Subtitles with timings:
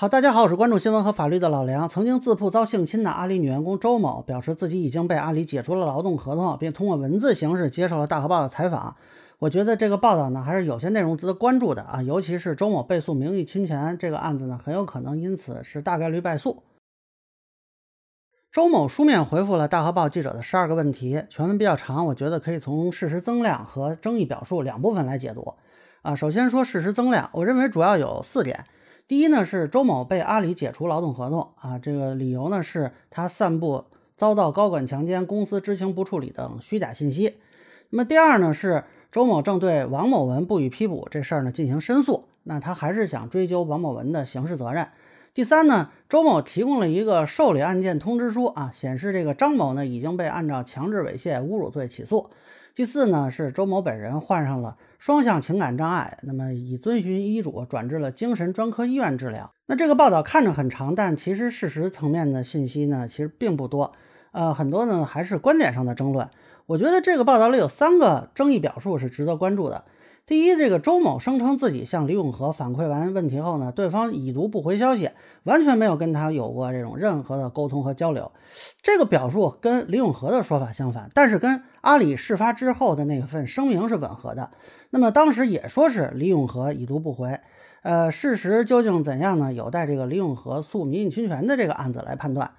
[0.00, 1.86] 好，大家好，我是关注新闻和法律的老梁。
[1.86, 8.96] 曾经自曝遭性侵的阿里女员工周某表示，自己已经被阿里解除了劳动合同，并通过文字形式接受了大河报的采访。
[9.38, 16.62] 我觉得这个报道呢，还是有些内容值得关注的啊，尤其是周某被诉名誉侵权这个案子呢，很有可能因此是大概率败诉。
[18.50, 25.52] 周某书面回复了大河报记者的十二个问题，全文比较长，我觉得可以从事实增量和争议表述两部分来解读。
[26.00, 28.64] 啊，首先说事实增量，我认为主要有四点。
[29.10, 33.84] 第一呢是周某被阿里解除劳动合同啊，这个理由呢是他散布
[34.16, 37.34] 遭到高管强奸、公司知情不处理等虚假信息。
[37.88, 44.86] 那么第二呢是周某正对王某文不予批捕这事儿呢进行申诉，那他还是想追究王某文的刑事责任。
[45.34, 52.30] 第三呢，周某提供了一个受理案件通知书啊，显示这个张某呢已经被按照强制猥亵、侮辱罪起诉。
[52.76, 54.76] 第四呢是周某本人患上了。
[55.00, 59.50] 双向情感障碍，那么已遵循医嘱转至了精神专科医院治疗。
[59.66, 63.94] 那这个报道看着很长，但其实事实层面的信息呢，其实并不多。
[64.32, 66.28] 呃，很多呢还是观点上的争论。
[66.66, 69.82] 我觉得这个报道里有三个争议表述是值得关注的。
[70.26, 75.10] 第一，这个周某声称自己向李永和反馈完问题后呢，对方已读不回消息，
[75.42, 78.30] 完全没有跟他有过这种任何的沟通和交流。
[78.80, 84.50] 这个表述跟李永和的说法相反，但是跟阿里事发之后的那份声明是吻合的。
[84.90, 87.40] 那么当时也说是李永和已读不回。
[87.82, 89.52] 呃，事实究竟怎样呢？
[89.52, 92.52] 有待这个李永和诉民事侵权的这个案子来判断。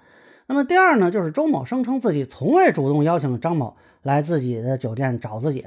[0.46, 3.76] 那么第二呢，就是周某声称自己从未主动邀请张某。
[4.02, 5.66] 来自己的酒店找自己，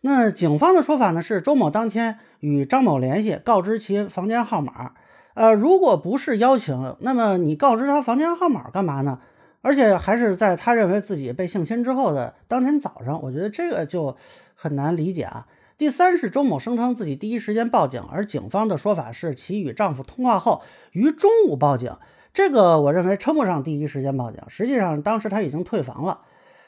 [0.00, 4.92] 那警方的说法呢是周某当天与张某联系，告知其房间号码。
[5.34, 9.20] 呃，如果不是邀请，那么你告知他房间号码干嘛呢？
[9.62, 14.16] 而且还是在他认为自己被性侵之后的当天早上，我觉得这个就
[14.54, 15.46] 很难理解啊。
[15.76, 21.96] 第三是周某声称自己第一时间报警，而警方的说法是其与丈夫通话后于中午报警，
[22.32, 26.20] 这个我认为称不上第一时间报警，实际上当时他已经退房了。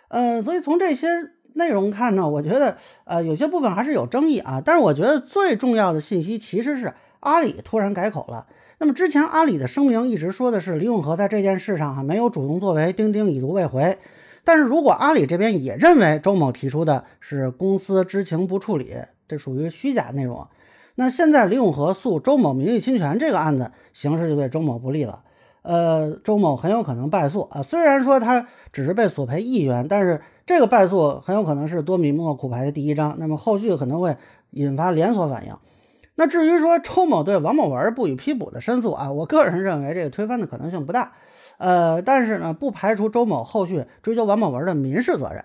[0.09, 1.09] 呃，所以从这些
[1.55, 4.63] 内容看呢，我觉得呃有些部分还是有争议啊。
[4.65, 8.47] 但是我觉得最重要的信息其实是阿里突然改口了。
[8.79, 13.99] 那么之前阿里的声明一直说的是李永和在这件事上哈没有主动作为，钉钉已读未回。
[14.45, 18.95] 但是如果阿里这边也认为周某提出的是公司知情不处理，
[19.27, 20.47] 这属于虚假内容，
[20.95, 25.23] 那现在李永和诉周某名誉侵权这个案子形势就对周某不利了。
[25.67, 27.61] 呃，周某很有可能败诉啊。
[27.61, 34.17] 虽然说他只是被索赔一元，但是这个败诉很有可能是多米诺骨牌的第一章，那么后续可能会
[34.51, 35.55] 引发连锁反应。
[36.15, 41.13] 那至于说周某对王某文不予批捕的申诉啊，我个人认为这个推翻的可能性不大。
[41.59, 45.45] 呃，但是呢，不排除周某后续追究王某文的民事责任。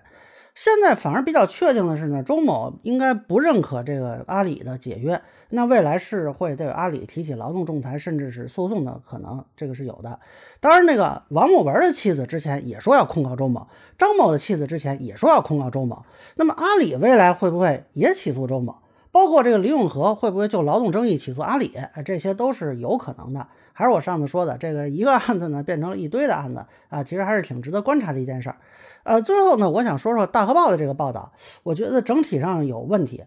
[0.54, 10.20] 现在反而比较确定的是呢，周某应该不认可这个阿里的解约，那未来是会对阿里提起劳动仲裁甚至是诉讼的可能，这个是有的。
[10.60, 16.04] 当然，那个王某文的妻子之前也说要控告周某，张某的妻子之前也说要控告周某。
[16.36, 18.76] 那么阿里未来会不会也起诉周某？
[19.10, 21.72] 包括这个李永和会不会就劳动争议起诉阿里？
[22.04, 23.46] 这些都是有可能的。
[23.82, 28.54] 还是我上次说的，这个一个案子呢变成了一堆的案子啊，其实还是挺值得观察的一件事儿。
[29.02, 31.32] 呃，最后呢，我想说说大河报的这个报道，
[31.64, 33.24] 我觉得整体上有问题。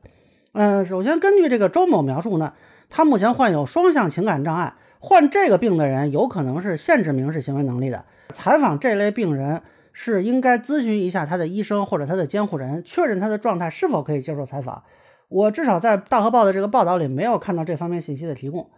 [0.53, 2.53] 嗯，首先根据这个周某描述呢，
[2.89, 8.05] 他目前患有双向情感障碍，患这个病的人有可能是限制民事行为能力的。
[8.29, 9.61] 采访这类病人
[9.91, 14.81] 是应该咨询一下他的医生或者他的监护人，确认他的状态是否可以接受采访。
[15.27, 18.69] 我至少在大河报的这个报道里没有看到这方面信息的提供。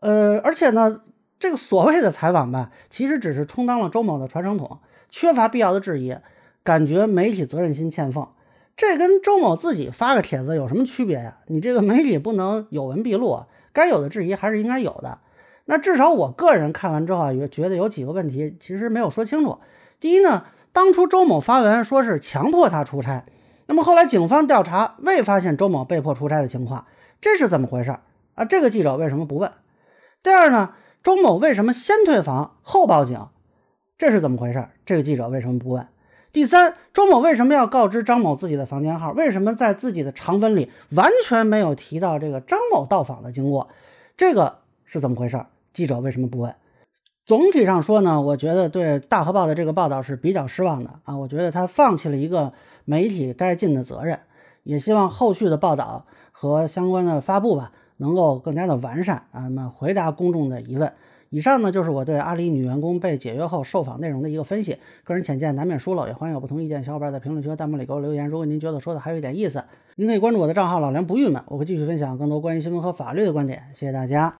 [0.00, 1.00] 呃，而且呢，
[1.38, 4.78] 这个所谓的采访吧，其实只是充当了周某的传声筒。
[5.08, 6.16] 缺乏必要的质疑，
[6.62, 8.28] 感觉媒体责任心欠奉，
[8.76, 11.38] 这跟周某自己发个帖子有什么区别呀？
[11.46, 15.18] 你这个 媒体不能有文必录，该有的质疑还是应该有的。
[15.66, 19.58] 那至少我个人看完之后啊，也觉得有几个问题其实没有说清楚。
[19.98, 23.24] 第一呢，当初周某发文说是强迫他出差，
[23.66, 26.84] 那么后来警方调查未发现周某被迫出差的情况，
[27.20, 27.96] 这是怎么回事
[28.34, 28.44] 啊？
[28.44, 29.50] 这个记者为什么不问？
[30.26, 30.72] 第二呢，
[31.04, 33.28] 周某为什么先退房后报警？
[33.96, 34.66] 这是怎么回事？
[34.84, 35.86] 这个记者为什么不问？
[36.32, 39.12] 第三，周某为什么要告知张某自己的房间号？
[39.12, 43.68] 为什么在自己的长文里完全没有提到这个张某到访的经过？
[44.16, 45.46] 这个是怎么回事？
[45.72, 46.52] 记者为什么不问？
[47.24, 51.16] 总体上说呢，我觉得对大河报的这个报道是比较失望的啊！
[51.16, 52.52] 我觉得他放弃了一个
[52.84, 54.18] 媒体该尽的责任，
[54.64, 60.92] 也希望后续的报道和相关的发布吧，能够更加的完善啊，那么回答公众的疑问。
[61.30, 68.28] 以上呢就是我对阿里女员工被解约后受访内容的一个分析，个人浅见难免疏漏，也欢迎有不同意见小伙伴在评论区和弹幕里给我留言。
[68.28, 69.64] 如果您觉得说的还有一点意思，
[69.96, 73.64] 您可以关注我的账号老梁不郁闷，我会继续分享更多关于新闻和法律的观点。
[73.74, 74.34] 谢谢大家。